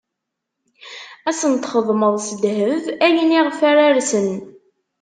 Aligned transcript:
Ad 1.29 1.35
sen-txedmeḍ 1.39 2.15
s 2.27 2.29
ddheb 2.35 2.83
ayen 3.05 3.29
iɣef 3.39 3.59
ara 3.69 3.85
rsen. 3.97 4.29